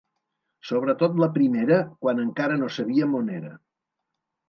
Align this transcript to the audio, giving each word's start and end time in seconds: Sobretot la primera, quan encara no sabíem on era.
Sobretot 0.69 1.19
la 1.25 1.29
primera, 1.37 1.79
quan 2.07 2.25
encara 2.27 2.59
no 2.65 2.73
sabíem 2.81 3.19
on 3.25 3.33
era. 3.41 3.57